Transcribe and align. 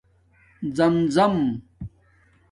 زَمزم 0.77 1.61